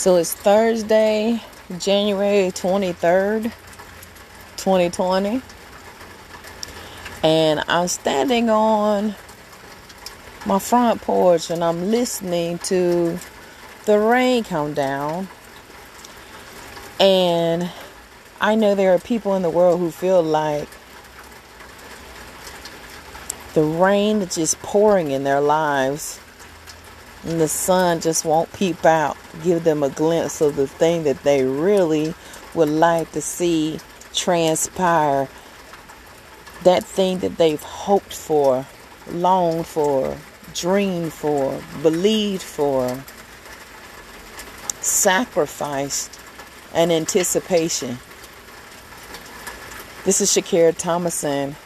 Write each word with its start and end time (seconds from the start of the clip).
So 0.00 0.16
it's 0.16 0.32
Thursday, 0.32 1.42
January 1.78 2.50
23rd, 2.52 3.52
2020. 4.56 5.42
And 7.22 7.62
I'm 7.68 7.86
standing 7.86 8.48
on 8.48 9.14
my 10.46 10.58
front 10.58 11.02
porch 11.02 11.50
and 11.50 11.62
I'm 11.62 11.90
listening 11.90 12.60
to 12.60 13.18
the 13.84 13.98
rain 13.98 14.42
come 14.42 14.72
down. 14.72 15.28
And 16.98 17.70
I 18.40 18.54
know 18.54 18.74
there 18.74 18.94
are 18.94 18.98
people 18.98 19.34
in 19.34 19.42
the 19.42 19.50
world 19.50 19.80
who 19.80 19.90
feel 19.90 20.22
like 20.22 20.68
the 23.52 23.62
rain 23.62 24.22
is 24.22 24.34
just 24.36 24.62
pouring 24.62 25.10
in 25.10 25.24
their 25.24 25.42
lives 25.42 26.18
and 27.24 27.40
the 27.40 27.48
sun 27.48 28.00
just 28.00 28.24
won't 28.24 28.52
peep 28.52 28.84
out, 28.84 29.16
give 29.42 29.64
them 29.64 29.82
a 29.82 29.90
glimpse 29.90 30.40
of 30.40 30.56
the 30.56 30.66
thing 30.66 31.04
that 31.04 31.22
they 31.22 31.44
really 31.44 32.14
would 32.54 32.68
like 32.68 33.12
to 33.12 33.20
see 33.20 33.78
transpire. 34.14 35.28
That 36.64 36.84
thing 36.84 37.18
that 37.18 37.36
they've 37.36 37.62
hoped 37.62 38.14
for, 38.14 38.66
longed 39.10 39.66
for, 39.66 40.16
dreamed 40.54 41.12
for, 41.12 41.60
believed 41.82 42.42
for, 42.42 43.02
sacrificed, 44.80 46.18
and 46.74 46.92
anticipation. 46.92 47.98
This 50.04 50.20
is 50.20 50.30
Shakira 50.30 50.76
Thomason. 50.76 51.56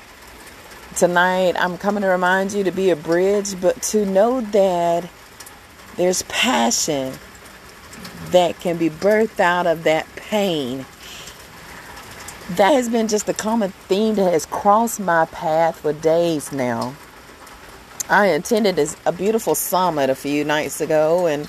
Tonight, 0.97 1.57
I'm 1.59 1.77
coming 1.79 2.03
to 2.03 2.09
remind 2.09 2.53
you 2.53 2.65
to 2.65 2.71
be 2.71 2.91
a 2.91 2.97
bridge, 2.97 3.61
but 3.61 3.81
to 3.83 4.07
know 4.07 4.41
that 4.41 5.09
there's 5.97 6.23
passion 6.23 7.15
that 8.31 8.59
can 8.61 8.77
be 8.77 8.91
birthed 8.91 9.41
out 9.41 9.67
of 9.67 9.85
that 9.85 10.07
pain. 10.17 10.87
That 12.51 12.73
has 12.73 12.89
been 12.89 13.09
just 13.09 13.29
a 13.29 13.35
common 13.35 13.71
theme 13.89 14.17
that 14.17 14.33
has 14.33 14.47
crossed 14.47 15.01
my 15.01 15.25
path 15.27 15.81
for 15.81 15.93
days 15.93 16.53
now. 16.53 16.95
I 18.09 18.27
attended 18.27 18.79
a 19.07 19.13
beautiful 19.13 19.55
summit 19.55 20.11
a 20.11 20.15
few 20.15 20.45
nights 20.45 20.81
ago, 20.81 21.27
and 21.27 21.49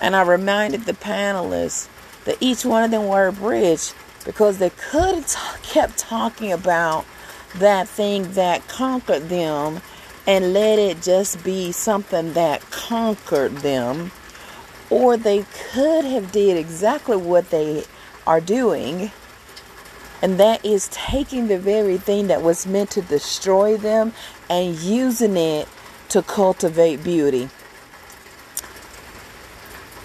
and 0.00 0.14
I 0.14 0.22
reminded 0.22 0.84
the 0.84 0.92
panelists 0.92 1.88
that 2.24 2.36
each 2.40 2.64
one 2.64 2.84
of 2.84 2.90
them 2.90 3.08
were 3.08 3.28
a 3.28 3.32
bridge 3.32 3.92
because 4.24 4.58
they 4.58 4.70
could 4.70 5.14
have 5.14 5.26
t- 5.26 5.68
kept 5.68 5.98
talking 5.98 6.52
about 6.52 7.04
that 7.56 7.88
thing 7.88 8.32
that 8.32 8.66
conquered 8.68 9.28
them 9.28 9.80
and 10.26 10.52
let 10.52 10.78
it 10.78 11.02
just 11.02 11.42
be 11.42 11.72
something 11.72 12.32
that 12.34 12.60
conquered 12.70 13.52
them 13.58 14.12
or 14.90 15.16
they 15.16 15.44
could 15.72 16.04
have 16.04 16.30
did 16.30 16.56
exactly 16.56 17.16
what 17.16 17.50
they 17.50 17.84
are 18.26 18.40
doing 18.40 19.10
and 20.22 20.38
that 20.38 20.64
is 20.64 20.88
taking 20.92 21.48
the 21.48 21.58
very 21.58 21.98
thing 21.98 22.28
that 22.28 22.42
was 22.42 22.64
meant 22.64 22.90
to 22.92 23.02
destroy 23.02 23.76
them 23.76 24.12
and 24.48 24.76
using 24.76 25.36
it 25.36 25.68
to 26.08 26.22
cultivate 26.22 27.02
beauty. 27.02 27.48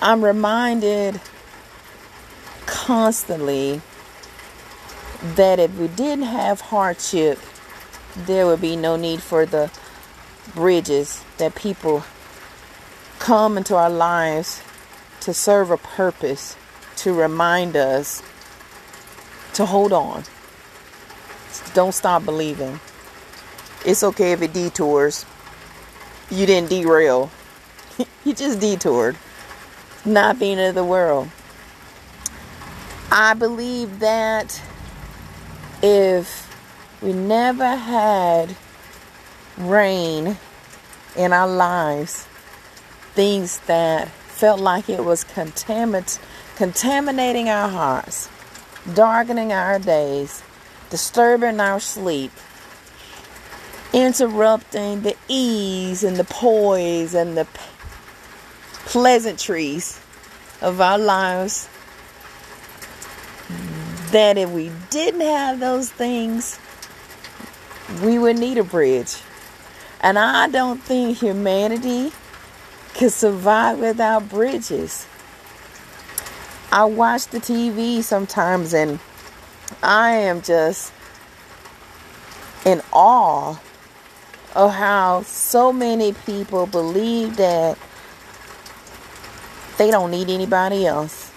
I'm 0.02 0.24
reminded 0.24 1.22
constantly 2.66 3.82
that 5.22 5.60
if 5.60 5.78
we 5.78 5.88
didn't 5.88 6.26
have 6.26 6.62
hardship 6.62 7.40
there 8.16 8.48
would 8.48 8.62
be 8.62 8.76
no 8.76 8.96
need 8.96 9.22
for 9.22 9.46
the 9.46 9.72
bridges 10.56 11.24
that 11.38 11.56
people 11.56 12.04
come 13.20 13.58
into 13.58 13.76
our 13.76 13.90
lives 13.90 14.62
to 15.22 15.34
serve 15.34 15.72
a 15.72 15.78
purpose, 15.78 16.56
to 16.98 17.14
remind 17.14 17.76
us 17.76 18.22
to 19.54 19.66
hold 19.66 19.92
on. 19.92 20.24
Don't 21.74 21.94
stop 21.94 22.24
believing. 22.24 22.80
It's 23.86 24.04
okay 24.04 24.32
if 24.34 24.42
it 24.42 24.54
detours. 24.54 25.26
You 26.30 26.46
didn't 26.46 26.70
derail. 26.70 27.32
you 28.26 28.34
just 28.34 28.60
detoured. 28.60 29.18
Not 30.06 30.42
end 30.42 30.60
of 30.60 30.76
the 30.76 30.84
world. 30.84 31.30
I 33.12 33.34
believe 33.34 34.00
that 34.00 34.62
if 35.82 36.48
we 37.02 37.14
never 37.14 37.76
had 37.76 38.56
rain 39.58 40.38
in 41.16 41.34
our 41.34 41.48
lives, 41.48 42.28
things 43.14 43.60
that 43.62 44.10
felt 44.10 44.60
like 44.60 44.90
it 44.90 45.04
was 45.04 45.24
contamin- 45.24 46.20
contaminating 46.56 47.50
our 47.50 47.70
hearts, 47.70 48.30
darkening 48.94 49.52
our 49.52 49.80
days, 49.80 50.44
disturbing 50.90 51.60
our 51.60 51.80
sleep, 51.80 52.32
interrupting 53.94 55.02
the 55.02 55.16
ease 55.28 56.04
and 56.04 56.18
the 56.18 56.24
poise 56.24 57.16
and 57.16 57.36
the 57.36 57.48
pleasantries 58.86 60.00
of 60.62 60.80
our 60.80 61.00
lives. 61.00 61.68
That 64.12 64.38
if 64.38 64.50
we 64.52 64.72
didn't 64.90 65.22
have 65.22 65.60
those 65.60 65.90
things, 65.90 66.60
we 68.04 68.20
would 68.20 68.38
need 68.38 68.58
a 68.58 68.64
bridge. 68.64 69.18
And 70.02 70.20
I 70.20 70.48
don't 70.48 70.82
think 70.82 71.18
humanity 71.18 72.12
could 72.94 73.12
survive 73.12 73.80
without 73.80 74.30
bridges. 74.30 75.06
I 76.72 76.86
watch 76.86 77.28
the 77.28 77.40
TV 77.40 78.04
sometimes 78.04 78.74
and 78.74 79.00
I 79.82 80.12
am 80.12 80.42
just 80.42 80.92
in 82.66 82.82
awe 82.92 83.60
of 84.56 84.74
how 84.74 85.22
so 85.22 85.72
many 85.72 86.14
people 86.14 86.66
believe 86.66 87.38
that 87.38 87.78
they 89.78 89.92
don't 89.92 90.12
need 90.12 90.30
anybody 90.30 90.86
else. 90.86 91.32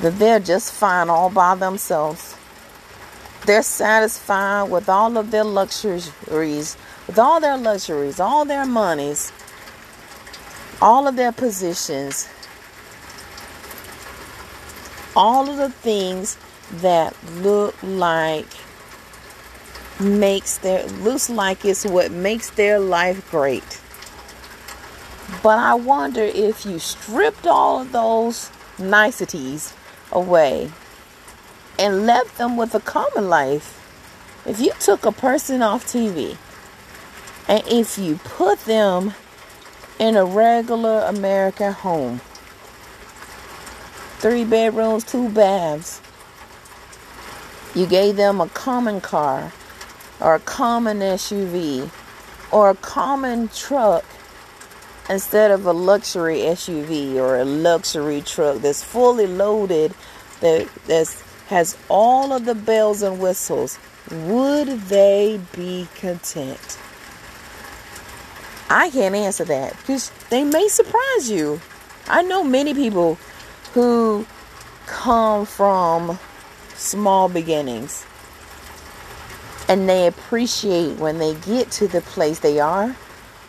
That 0.00 0.18
they're 0.18 0.40
just 0.40 0.72
fine 0.72 1.10
all 1.10 1.30
by 1.30 1.56
themselves. 1.56 2.35
They're 3.46 3.62
satisfied 3.62 4.70
with 4.70 4.88
all 4.88 5.16
of 5.16 5.30
their 5.30 5.44
luxuries 5.44 6.10
with 7.06 7.16
all 7.16 7.38
their 7.38 7.56
luxuries, 7.56 8.18
all 8.18 8.44
their 8.44 8.66
monies, 8.66 9.32
all 10.82 11.06
of 11.06 11.14
their 11.14 11.30
positions, 11.30 12.28
all 15.14 15.48
of 15.48 15.58
the 15.58 15.70
things 15.70 16.36
that 16.82 17.14
look 17.36 17.76
like 17.84 18.48
makes 20.00 20.58
their 20.58 20.84
looks 20.86 21.30
like 21.30 21.64
it's 21.64 21.86
what 21.86 22.10
makes 22.10 22.50
their 22.50 22.80
life 22.80 23.30
great. 23.30 23.80
But 25.44 25.58
I 25.58 25.74
wonder 25.74 26.22
if 26.22 26.66
you 26.66 26.80
stripped 26.80 27.46
all 27.46 27.82
of 27.82 27.92
those 27.92 28.50
niceties 28.80 29.72
away 30.10 30.72
and 31.78 32.06
left 32.06 32.38
them 32.38 32.56
with 32.56 32.74
a 32.74 32.80
common 32.80 33.28
life. 33.28 33.82
If 34.46 34.60
you 34.60 34.72
took 34.78 35.04
a 35.04 35.12
person 35.12 35.62
off 35.62 35.86
TV 35.86 36.36
and 37.48 37.62
if 37.66 37.98
you 37.98 38.16
put 38.24 38.60
them 38.60 39.14
in 39.98 40.16
a 40.16 40.24
regular 40.24 41.00
American 41.00 41.72
home, 41.72 42.20
three 44.18 44.44
bedrooms, 44.44 45.04
two 45.04 45.28
baths, 45.28 46.00
you 47.74 47.86
gave 47.86 48.16
them 48.16 48.40
a 48.40 48.48
common 48.48 49.00
car 49.00 49.52
or 50.20 50.34
a 50.34 50.40
common 50.40 51.00
SUV 51.00 51.90
or 52.50 52.70
a 52.70 52.74
common 52.74 53.48
truck 53.48 54.04
instead 55.08 55.50
of 55.50 55.66
a 55.66 55.72
luxury 55.72 56.38
SUV 56.38 57.16
or 57.16 57.36
a 57.36 57.44
luxury 57.44 58.22
truck 58.22 58.58
that's 58.58 58.82
fully 58.82 59.26
loaded 59.26 59.94
that 60.40 60.68
that's, 60.86 61.22
has 61.46 61.76
all 61.88 62.32
of 62.32 62.44
the 62.44 62.54
bells 62.54 63.02
and 63.02 63.20
whistles, 63.20 63.78
would 64.10 64.68
they 64.82 65.40
be 65.54 65.88
content? 65.94 66.78
I 68.68 68.90
can't 68.90 69.14
answer 69.14 69.44
that 69.44 69.76
because 69.78 70.10
they 70.30 70.44
may 70.44 70.68
surprise 70.68 71.30
you. 71.30 71.60
I 72.08 72.22
know 72.22 72.42
many 72.42 72.74
people 72.74 73.16
who 73.72 74.26
come 74.86 75.46
from 75.46 76.18
small 76.74 77.28
beginnings 77.28 78.04
and 79.68 79.88
they 79.88 80.06
appreciate 80.06 80.98
when 80.98 81.18
they 81.18 81.34
get 81.34 81.70
to 81.72 81.88
the 81.88 82.00
place 82.00 82.40
they 82.40 82.60
are 82.60 82.96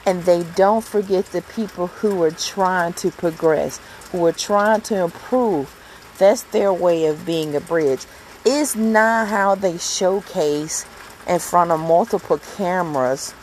and 0.05 0.23
they 0.23 0.43
don't 0.55 0.83
forget 0.83 1.25
the 1.27 1.41
people 1.41 1.87
who 1.87 2.21
are 2.23 2.31
trying 2.31 2.93
to 2.93 3.11
progress, 3.11 3.79
who 4.11 4.25
are 4.25 4.31
trying 4.31 4.81
to 4.81 5.03
improve. 5.03 5.73
That's 6.17 6.43
their 6.43 6.73
way 6.73 7.05
of 7.05 7.25
being 7.25 7.55
a 7.55 7.61
bridge. 7.61 8.05
It's 8.45 8.75
not 8.75 9.27
how 9.27 9.55
they 9.55 9.77
showcase 9.77 10.85
in 11.27 11.39
front 11.39 11.71
of 11.71 11.79
multiple 11.79 12.39
cameras 12.55 13.33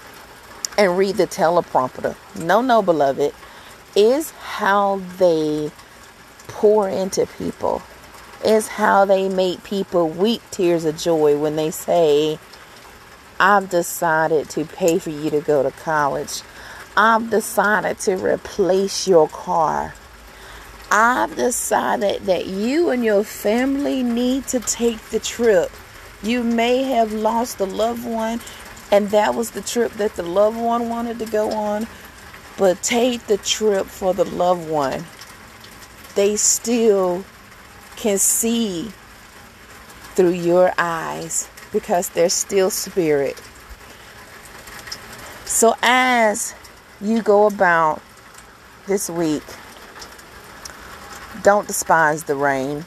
and 0.76 0.96
read 0.98 1.16
the 1.16 1.26
teleprompter. 1.26 2.16
No, 2.36 2.60
no, 2.60 2.82
beloved, 2.82 3.32
is 3.94 4.30
how 4.30 5.02
they 5.18 5.70
pour 6.48 6.88
into 6.88 7.26
people. 7.38 7.82
Is 8.44 8.68
how 8.68 9.04
they 9.04 9.28
make 9.28 9.62
people 9.64 10.08
weep 10.08 10.42
tears 10.50 10.84
of 10.84 10.96
joy 10.98 11.38
when 11.38 11.56
they 11.56 11.70
say, 11.70 12.38
I've 13.40 13.70
decided 13.70 14.50
to 14.50 14.64
pay 14.64 14.98
for 14.98 15.10
you 15.10 15.30
to 15.30 15.40
go 15.40 15.62
to 15.62 15.70
college. 15.70 16.42
I've 16.96 17.30
decided 17.30 17.98
to 18.00 18.16
replace 18.16 19.08
your 19.08 19.28
car. 19.28 19.94
I've 20.90 21.34
decided 21.36 22.22
that 22.22 22.46
you 22.46 22.90
and 22.90 23.04
your 23.04 23.24
family 23.24 24.02
need 24.02 24.46
to 24.48 24.60
take 24.60 25.00
the 25.10 25.18
trip. 25.18 25.70
You 26.22 26.42
may 26.42 26.84
have 26.84 27.12
lost 27.12 27.60
a 27.60 27.64
loved 27.64 28.06
one, 28.06 28.40
and 28.92 29.10
that 29.10 29.34
was 29.34 29.50
the 29.50 29.60
trip 29.60 29.92
that 29.94 30.14
the 30.14 30.22
loved 30.22 30.56
one 30.56 30.88
wanted 30.88 31.18
to 31.18 31.26
go 31.26 31.50
on, 31.50 31.86
but 32.56 32.82
take 32.82 33.26
the 33.26 33.38
trip 33.38 33.86
for 33.86 34.14
the 34.14 34.24
loved 34.24 34.68
one. 34.68 35.04
They 36.14 36.36
still 36.36 37.24
can 37.96 38.18
see 38.18 38.92
through 40.14 40.30
your 40.30 40.72
eyes 40.78 41.48
because 41.72 42.08
they're 42.10 42.28
still 42.28 42.70
spirit. 42.70 43.40
So, 45.44 45.74
as 45.82 46.54
you 47.00 47.20
go 47.20 47.46
about 47.46 48.00
this 48.86 49.10
week, 49.10 49.42
don't 51.44 51.68
despise 51.68 52.24
the 52.24 52.34
rain. 52.34 52.86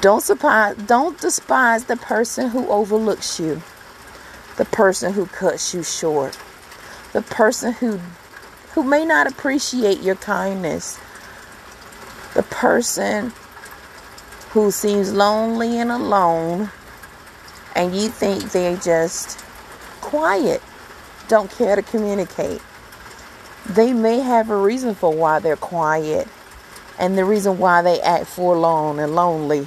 Don't 0.00 0.26
despise, 0.26 0.76
don't 0.76 1.18
despise 1.18 1.84
the 1.84 1.96
person 1.96 2.50
who 2.50 2.68
overlooks 2.68 3.38
you, 3.38 3.62
the 4.56 4.64
person 4.64 5.12
who 5.12 5.26
cuts 5.26 5.72
you 5.72 5.84
short, 5.84 6.36
the 7.12 7.22
person 7.22 7.72
who 7.72 8.00
who 8.72 8.82
may 8.82 9.06
not 9.06 9.28
appreciate 9.28 10.02
your 10.02 10.16
kindness, 10.16 10.98
the 12.34 12.42
person 12.42 13.32
who 14.50 14.72
seems 14.72 15.12
lonely 15.12 15.78
and 15.78 15.92
alone, 15.92 16.68
and 17.76 17.94
you 17.94 18.08
think 18.08 18.50
they're 18.50 18.76
just 18.76 19.38
quiet, 20.00 20.60
don't 21.28 21.52
care 21.52 21.76
to 21.76 21.82
communicate. 21.82 22.60
They 23.66 23.92
may 23.92 24.18
have 24.18 24.50
a 24.50 24.56
reason 24.56 24.96
for 24.96 25.14
why 25.14 25.38
they're 25.38 25.56
quiet 25.56 26.26
and 26.98 27.18
the 27.18 27.24
reason 27.24 27.58
why 27.58 27.82
they 27.82 28.00
act 28.00 28.26
forlorn 28.26 28.98
and 28.98 29.14
lonely. 29.14 29.66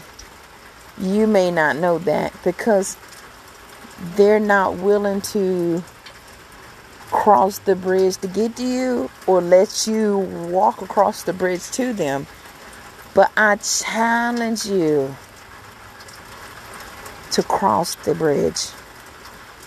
You 1.00 1.28
may 1.28 1.52
not 1.52 1.76
know 1.76 1.98
that 2.00 2.34
because 2.44 2.98
they're 4.16 4.40
not 4.40 4.78
willing 4.78 5.22
to 5.22 5.84
cross 7.12 7.60
the 7.60 7.76
bridge 7.76 8.18
to 8.18 8.28
get 8.28 8.56
to 8.58 8.66
you 8.66 9.10
or 9.28 9.42
let 9.42 9.88
you 9.88 10.18
walk 10.50 10.82
across 10.82 11.24
the 11.24 11.34
bridge 11.34 11.70
to 11.72 11.94
them. 11.94 12.28
But 13.14 13.32
I 13.36 13.58
challenge 13.58 14.66
you 14.66 15.16
to 17.32 17.44
cross 17.44 17.96
the 17.96 18.16
bridge. 18.16 18.68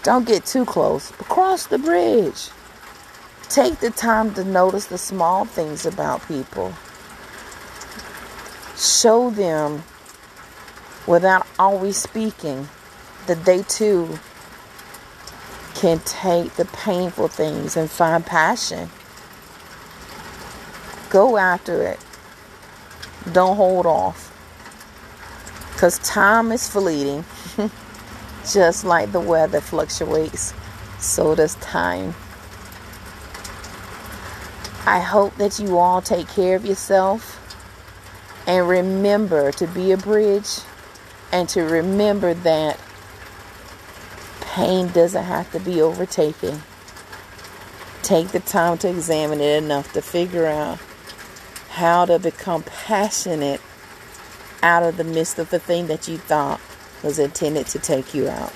Don't 0.02 0.26
get 0.26 0.46
too 0.46 0.64
close, 0.64 1.12
but 1.12 1.28
cross 1.28 1.66
the 1.66 1.78
bridge. 1.78 2.48
Take 3.48 3.80
the 3.80 3.90
time 3.90 4.32
to 4.34 4.44
notice 4.44 4.86
the 4.86 4.98
small 4.98 5.44
things 5.44 5.84
about 5.84 6.26
people 6.26 6.72
show 8.80 9.28
them 9.28 9.82
without 11.06 11.46
always 11.58 11.98
speaking 11.98 12.68
that 13.26 13.44
they 13.44 13.62
too 13.64 14.18
can 15.74 15.98
take 16.00 16.54
the 16.54 16.64
painful 16.64 17.28
things 17.28 17.76
and 17.76 17.90
find 17.90 18.24
passion. 18.24 18.88
Go 21.10 21.36
after 21.36 21.82
it. 21.82 21.98
Don't 23.32 23.56
hold 23.56 23.86
off. 23.86 24.28
Because 25.72 25.98
time 25.98 26.50
is 26.50 26.68
fleeting. 26.68 27.24
Just 28.50 28.84
like 28.84 29.12
the 29.12 29.20
weather 29.20 29.60
fluctuates, 29.60 30.54
so 30.98 31.34
does 31.34 31.54
time. 31.56 32.14
I 34.86 35.00
hope 35.00 35.36
that 35.36 35.58
you 35.58 35.78
all 35.78 36.00
take 36.00 36.28
care 36.28 36.56
of 36.56 36.64
yourself 36.64 37.36
and 38.50 38.68
remember 38.68 39.52
to 39.52 39.66
be 39.68 39.92
a 39.92 39.96
bridge 39.96 40.58
and 41.30 41.48
to 41.50 41.62
remember 41.62 42.34
that 42.34 42.80
pain 44.40 44.88
doesn't 44.88 45.22
have 45.22 45.52
to 45.52 45.60
be 45.60 45.80
overtaken. 45.80 46.60
Take 48.02 48.30
the 48.30 48.40
time 48.40 48.76
to 48.78 48.88
examine 48.88 49.40
it 49.40 49.62
enough 49.62 49.92
to 49.92 50.02
figure 50.02 50.46
out 50.46 50.80
how 51.68 52.04
to 52.06 52.18
become 52.18 52.64
passionate 52.64 53.60
out 54.64 54.82
of 54.82 54.96
the 54.96 55.04
midst 55.04 55.38
of 55.38 55.50
the 55.50 55.60
thing 55.60 55.86
that 55.86 56.08
you 56.08 56.18
thought 56.18 56.60
was 57.04 57.20
intended 57.20 57.68
to 57.68 57.78
take 57.78 58.12
you 58.14 58.28
out. 58.28 58.52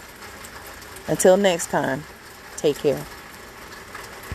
Until 1.06 1.37
next 1.37 1.70
time, 1.70 2.02
take 2.56 2.79
care. 2.79 3.06